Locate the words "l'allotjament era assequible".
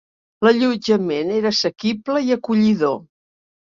0.47-2.27